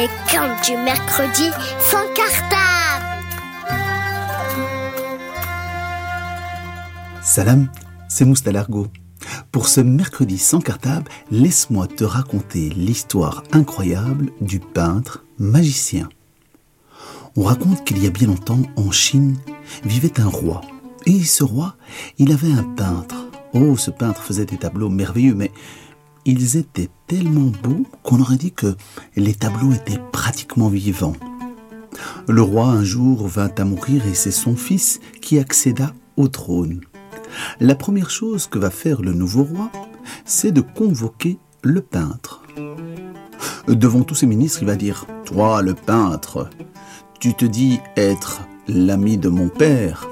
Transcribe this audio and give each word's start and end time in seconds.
Les 0.00 0.06
contes 0.06 0.64
du 0.64 0.76
mercredi 0.82 1.50
sans 1.78 2.06
cartable. 2.14 3.04
Salam, 7.22 7.68
c'est 8.08 8.24
Moustalargo. 8.24 8.86
Pour 9.52 9.68
ce 9.68 9.82
mercredi 9.82 10.38
sans 10.38 10.60
cartable, 10.60 11.10
laisse-moi 11.30 11.86
te 11.86 12.04
raconter 12.04 12.70
l'histoire 12.70 13.42
incroyable 13.52 14.30
du 14.40 14.58
peintre 14.58 15.22
magicien. 15.38 16.08
On 17.36 17.42
raconte 17.42 17.84
qu'il 17.84 18.02
y 18.02 18.06
a 18.06 18.10
bien 18.10 18.28
longtemps, 18.28 18.62
en 18.76 18.90
Chine, 18.90 19.36
vivait 19.84 20.18
un 20.18 20.28
roi. 20.28 20.62
Et 21.04 21.22
ce 21.24 21.44
roi, 21.44 21.76
il 22.16 22.32
avait 22.32 22.52
un 22.52 22.64
peintre. 22.64 23.26
Oh, 23.52 23.76
ce 23.76 23.90
peintre 23.90 24.22
faisait 24.22 24.46
des 24.46 24.56
tableaux 24.56 24.88
merveilleux, 24.88 25.34
mais 25.34 25.50
ils 26.24 26.56
étaient 26.56 26.90
tellement 27.06 27.52
beaux 27.62 27.86
qu'on 28.02 28.20
aurait 28.20 28.36
dit 28.36 28.52
que 28.52 28.76
les 29.16 29.34
tableaux 29.34 29.72
étaient 29.72 30.00
pratiquement 30.12 30.68
vivants. 30.68 31.16
Le 32.28 32.42
roi 32.42 32.66
un 32.66 32.84
jour 32.84 33.26
vint 33.26 33.52
à 33.58 33.64
mourir 33.64 34.06
et 34.06 34.14
c'est 34.14 34.30
son 34.30 34.56
fils 34.56 35.00
qui 35.20 35.38
accéda 35.38 35.92
au 36.16 36.28
trône. 36.28 36.80
La 37.60 37.74
première 37.74 38.10
chose 38.10 38.46
que 38.46 38.58
va 38.58 38.70
faire 38.70 39.02
le 39.02 39.12
nouveau 39.12 39.44
roi, 39.44 39.70
c'est 40.24 40.52
de 40.52 40.60
convoquer 40.60 41.38
le 41.62 41.80
peintre. 41.80 42.42
Devant 43.68 44.02
tous 44.02 44.16
ses 44.16 44.26
ministres, 44.26 44.60
il 44.62 44.66
va 44.66 44.76
dire 44.76 45.06
Toi, 45.24 45.62
le 45.62 45.74
peintre, 45.74 46.50
tu 47.20 47.34
te 47.34 47.44
dis 47.44 47.80
être 47.96 48.42
l'ami 48.66 49.18
de 49.18 49.28
mon 49.28 49.48
père. 49.48 50.08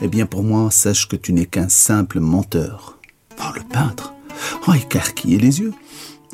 Eh 0.00 0.08
bien, 0.08 0.26
pour 0.26 0.42
moi, 0.42 0.70
sache 0.70 1.08
que 1.08 1.16
tu 1.16 1.32
n'es 1.32 1.46
qu'un 1.46 1.68
simple 1.68 2.20
menteur. 2.20 2.98
Oh, 3.40 3.52
le 3.54 3.62
peintre 3.62 4.14
Oh, 4.70 4.74
écarquillé 4.74 5.38
les 5.38 5.60
yeux. 5.60 5.72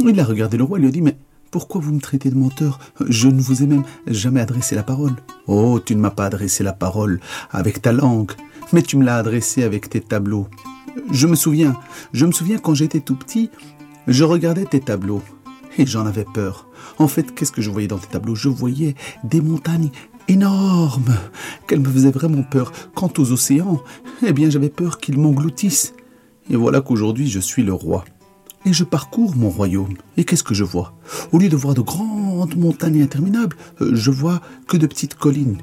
Il 0.01 0.19
a 0.19 0.25
regardé 0.25 0.57
le 0.57 0.65
roi 0.65 0.79
et 0.79 0.81
lui 0.81 0.89
a 0.89 0.91
dit 0.91 1.03
Mais 1.03 1.17
pourquoi 1.53 1.81
vous 1.81 1.93
me 1.93 2.01
traitez 2.01 2.31
de 2.31 2.35
menteur? 2.35 2.81
Je 3.09 3.29
ne 3.29 3.41
vous 3.41 3.63
ai 3.63 3.67
même 3.67 3.85
jamais 4.09 4.41
adressé 4.41 4.75
la 4.75 4.83
parole. 4.83 5.15
Oh, 5.47 5.79
tu 5.79 5.95
ne 5.95 6.01
m'as 6.01 6.11
pas 6.11 6.27
adressé 6.27 6.65
la 6.65 6.73
parole 6.73 7.21
avec 7.53 7.81
ta 7.81 7.93
langue, 7.93 8.33
mais 8.73 8.83
tu 8.83 8.97
me 8.97 9.05
l'as 9.05 9.19
adressée 9.19 9.63
avec 9.63 9.89
tes 9.89 10.01
tableaux. 10.01 10.49
Je 11.13 11.29
me 11.29 11.37
souviens, 11.37 11.77
je 12.13 12.27
me 12.27 12.33
souviens 12.33 12.59
quand 12.59 12.75
j'étais 12.75 12.99
tout 12.99 13.15
petit, 13.15 13.51
je 14.09 14.25
regardais 14.25 14.65
tes 14.65 14.81
tableaux 14.81 15.23
et 15.79 15.87
j'en 15.87 16.05
avais 16.05 16.27
peur. 16.35 16.67
En 16.99 17.07
fait, 17.07 17.37
qu'est-ce 17.37 17.53
que 17.53 17.63
je 17.63 17.71
voyais 17.71 17.89
dans 17.89 17.99
tes 17.99 18.09
tableaux? 18.09 18.35
Je 18.35 18.49
voyais 18.49 18.97
des 19.23 19.41
montagnes 19.41 19.91
énormes, 20.27 21.15
qu'elles 21.69 21.81
me 21.81 21.89
faisaient 21.89 22.11
vraiment 22.11 22.43
peur. 22.43 22.73
Quant 22.97 23.13
aux 23.17 23.31
océans, 23.31 23.81
eh 24.27 24.33
bien 24.33 24.51
j'avais 24.51 24.71
peur 24.71 24.99
qu'ils 24.99 25.21
m'engloutissent. 25.21 25.95
Et 26.51 26.57
voilà 26.57 26.81
qu'aujourd'hui 26.81 27.29
je 27.29 27.39
suis 27.39 27.63
le 27.63 27.73
roi. 27.73 28.05
Et 28.67 28.73
je 28.73 28.85
parcours 28.85 29.37
mon 29.37 29.51
royaume. 29.51 29.95
Et 30.17 30.25
qu'est-ce 30.25 30.43
que 30.43 30.55
je 30.55 30.65
vois? 30.65 30.95
Au 31.33 31.39
lieu 31.39 31.49
de 31.49 31.57
voir 31.57 31.75
de 31.75 31.83
grandes 31.83 32.57
montagnes 32.57 33.03
interminables, 33.03 33.57
euh, 33.81 33.95
je 33.95 34.11
vois 34.11 34.41
que 34.67 34.77
de 34.77 34.87
petites 34.87 35.15
collines. 35.15 35.59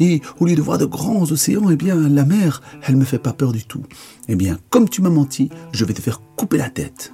Et 0.00 0.22
au 0.40 0.46
lieu 0.46 0.54
de 0.54 0.62
voir 0.62 0.78
de 0.78 0.84
grands 0.84 1.30
océans, 1.30 1.70
eh 1.70 1.76
bien, 1.76 1.96
la 1.96 2.24
mer, 2.24 2.62
elle 2.82 2.96
me 2.96 3.04
fait 3.04 3.18
pas 3.18 3.32
peur 3.32 3.52
du 3.52 3.64
tout. 3.64 3.82
Eh 4.28 4.36
bien, 4.36 4.58
comme 4.70 4.88
tu 4.88 5.02
m'as 5.02 5.10
menti, 5.10 5.50
je 5.72 5.84
vais 5.84 5.94
te 5.94 6.02
faire 6.02 6.20
couper 6.36 6.58
la 6.58 6.70
tête. 6.70 7.12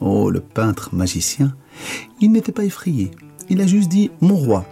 Oh, 0.00 0.30
le 0.30 0.40
peintre 0.40 0.94
magicien, 0.94 1.54
il 2.20 2.32
n'était 2.32 2.52
pas 2.52 2.64
effrayé. 2.64 3.10
Il 3.48 3.60
a 3.60 3.66
juste 3.66 3.88
dit, 3.88 4.10
mon 4.20 4.36
roi, 4.36 4.64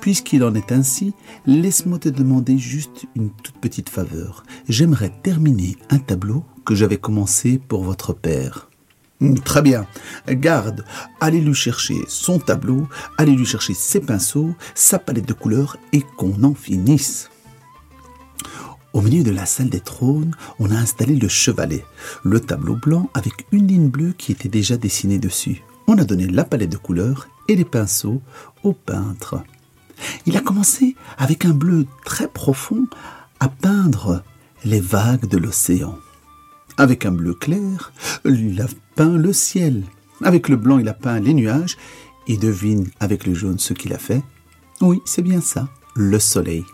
puisqu'il 0.00 0.42
en 0.42 0.54
est 0.54 0.72
ainsi, 0.72 1.14
laisse-moi 1.46 1.98
te 1.98 2.08
demander 2.08 2.58
juste 2.58 3.06
une 3.14 3.30
toute 3.30 3.58
petite 3.58 3.88
faveur. 3.88 4.42
J'aimerais 4.68 5.12
terminer 5.22 5.76
un 5.90 5.98
tableau 5.98 6.44
que 6.64 6.74
j'avais 6.74 6.96
commencé 6.98 7.58
pour 7.58 7.84
votre 7.84 8.12
père. 8.12 8.67
Hmm, 9.20 9.34
très 9.34 9.62
bien. 9.62 9.86
Garde, 10.28 10.84
allez 11.20 11.40
lui 11.40 11.54
chercher 11.54 11.96
son 12.06 12.38
tableau, 12.38 12.88
allez 13.16 13.32
lui 13.32 13.46
chercher 13.46 13.74
ses 13.74 14.00
pinceaux, 14.00 14.54
sa 14.74 14.98
palette 14.98 15.26
de 15.26 15.32
couleurs 15.32 15.76
et 15.92 16.02
qu'on 16.16 16.42
en 16.44 16.54
finisse. 16.54 17.30
Au 18.92 19.00
milieu 19.00 19.22
de 19.22 19.30
la 19.30 19.44
salle 19.44 19.70
des 19.70 19.80
trônes, 19.80 20.34
on 20.58 20.70
a 20.70 20.76
installé 20.76 21.16
le 21.16 21.28
chevalet, 21.28 21.84
le 22.22 22.40
tableau 22.40 22.76
blanc 22.76 23.10
avec 23.14 23.46
une 23.52 23.66
ligne 23.66 23.88
bleue 23.88 24.14
qui 24.16 24.32
était 24.32 24.48
déjà 24.48 24.76
dessinée 24.76 25.18
dessus. 25.18 25.62
On 25.86 25.98
a 25.98 26.04
donné 26.04 26.26
la 26.26 26.44
palette 26.44 26.70
de 26.70 26.76
couleurs 26.76 27.28
et 27.48 27.56
les 27.56 27.64
pinceaux 27.64 28.22
au 28.62 28.72
peintre. 28.72 29.42
Il 30.26 30.36
a 30.36 30.40
commencé 30.40 30.94
avec 31.16 31.44
un 31.44 31.52
bleu 31.52 31.86
très 32.04 32.28
profond 32.28 32.86
à 33.40 33.48
peindre 33.48 34.22
les 34.64 34.80
vagues 34.80 35.26
de 35.26 35.38
l'océan. 35.38 35.98
Avec 36.78 37.04
un 37.06 37.10
bleu 37.10 37.34
clair, 37.34 37.92
il 38.24 38.60
a 38.60 38.66
peint 38.94 39.16
le 39.16 39.32
ciel. 39.32 39.82
Avec 40.22 40.48
le 40.48 40.56
blanc, 40.56 40.78
il 40.78 40.88
a 40.88 40.94
peint 40.94 41.18
les 41.18 41.34
nuages. 41.34 41.76
Et 42.28 42.36
devine 42.36 42.88
avec 43.00 43.26
le 43.26 43.34
jaune 43.34 43.58
ce 43.58 43.74
qu'il 43.74 43.92
a 43.92 43.98
fait 43.98 44.22
Oui, 44.80 45.00
c'est 45.04 45.22
bien 45.22 45.40
ça, 45.40 45.68
le 45.96 46.18
soleil. 46.20 46.64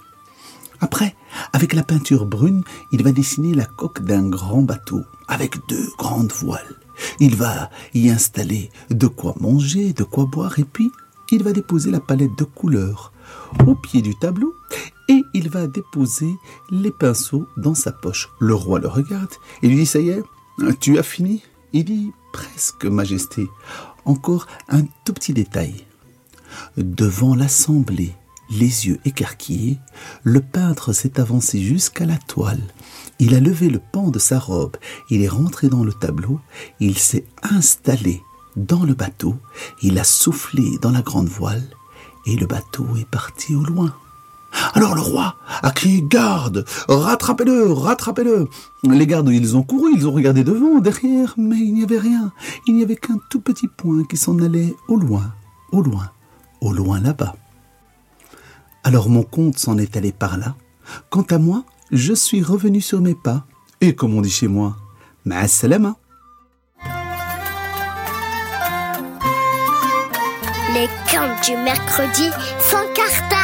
Après, 0.80 1.14
avec 1.54 1.72
la 1.72 1.82
peinture 1.82 2.26
brune, 2.26 2.64
il 2.92 3.02
va 3.02 3.12
dessiner 3.12 3.54
la 3.54 3.64
coque 3.64 4.02
d'un 4.04 4.28
grand 4.28 4.62
bateau 4.62 5.00
avec 5.26 5.56
deux 5.68 5.88
grandes 5.96 6.32
voiles. 6.32 6.76
Il 7.18 7.34
va 7.34 7.70
y 7.94 8.10
installer 8.10 8.70
de 8.90 9.06
quoi 9.06 9.34
manger, 9.40 9.94
de 9.94 10.04
quoi 10.04 10.26
boire, 10.26 10.58
et 10.58 10.64
puis 10.64 10.92
il 11.30 11.42
va 11.42 11.52
déposer 11.52 11.90
la 11.90 12.00
palette 12.00 12.36
de 12.38 12.44
couleurs 12.44 13.12
au 13.66 13.74
pied 13.74 14.02
du 14.02 14.14
tableau 14.16 14.54
et 15.08 15.22
il 15.34 15.48
va 15.48 15.66
déposer 15.66 16.34
les 16.70 16.90
pinceaux 16.90 17.46
dans 17.56 17.74
sa 17.74 17.92
poche. 17.92 18.30
Le 18.38 18.54
roi 18.54 18.78
le 18.78 18.88
regarde 18.88 19.32
et 19.62 19.68
lui 19.68 19.76
dit 19.76 19.86
Ça 19.86 20.00
y 20.00 20.10
est, 20.10 20.22
tu 20.80 20.98
as 20.98 21.02
fini 21.02 21.42
Il 21.72 21.84
dit 21.84 22.12
Presque, 22.32 22.84
Majesté. 22.84 23.48
Encore 24.04 24.46
un 24.68 24.82
tout 25.04 25.12
petit 25.12 25.32
détail. 25.32 25.86
Devant 26.76 27.34
l'assemblée, 27.34 28.14
les 28.50 28.86
yeux 28.86 29.00
écarquillés, 29.04 29.78
le 30.22 30.40
peintre 30.40 30.92
s'est 30.92 31.18
avancé 31.18 31.60
jusqu'à 31.60 32.06
la 32.06 32.18
toile. 32.18 32.62
Il 33.18 33.34
a 33.34 33.40
levé 33.40 33.68
le 33.68 33.78
pan 33.78 34.10
de 34.10 34.18
sa 34.18 34.38
robe, 34.38 34.76
il 35.10 35.22
est 35.22 35.28
rentré 35.28 35.68
dans 35.68 35.84
le 35.84 35.92
tableau, 35.92 36.40
il 36.80 36.98
s'est 36.98 37.24
installé 37.42 38.20
dans 38.56 38.84
le 38.84 38.94
bateau, 38.94 39.36
il 39.82 39.98
a 39.98 40.04
soufflé 40.04 40.78
dans 40.80 40.90
la 40.90 41.02
grande 41.02 41.28
voile, 41.28 41.64
et 42.26 42.36
le 42.36 42.46
bateau 42.46 42.86
est 42.96 43.08
parti 43.08 43.54
au 43.54 43.62
loin. 43.62 43.94
Alors 44.74 44.94
le 44.94 45.00
roi 45.00 45.36
a 45.62 45.70
crié 45.70 46.02
Garde 46.02 46.64
Rattrapez-le 46.88 47.72
Rattrapez-le 47.72 48.48
Les 48.84 49.06
gardes, 49.06 49.30
ils 49.30 49.56
ont 49.56 49.62
couru, 49.62 49.92
ils 49.96 50.06
ont 50.06 50.12
regardé 50.12 50.44
devant, 50.44 50.78
derrière, 50.80 51.34
mais 51.36 51.58
il 51.58 51.74
n'y 51.74 51.82
avait 51.82 51.98
rien. 51.98 52.32
Il 52.66 52.74
n'y 52.74 52.82
avait 52.82 52.96
qu'un 52.96 53.18
tout 53.30 53.40
petit 53.40 53.68
point 53.68 54.04
qui 54.04 54.16
s'en 54.16 54.38
allait 54.38 54.74
au 54.88 54.96
loin, 54.96 55.32
au 55.72 55.82
loin, 55.82 56.10
au 56.60 56.72
loin 56.72 57.00
là-bas. 57.00 57.34
Alors 58.84 59.08
mon 59.08 59.22
compte 59.22 59.58
s'en 59.58 59.78
est 59.78 59.96
allé 59.96 60.12
par 60.12 60.36
là. 60.36 60.54
Quant 61.10 61.26
à 61.30 61.38
moi, 61.38 61.64
je 61.90 62.12
suis 62.12 62.42
revenu 62.42 62.80
sur 62.80 63.00
mes 63.00 63.14
pas. 63.14 63.46
Et 63.80 63.94
comme 63.94 64.14
on 64.14 64.20
dit 64.20 64.30
chez 64.30 64.48
moi, 64.48 64.76
Ma'assalama. 65.24 65.96
Les 70.74 70.88
contes 71.08 71.44
du 71.46 71.56
mercredi 71.62 72.30
sans 72.58 72.84
cartable. 72.94 73.43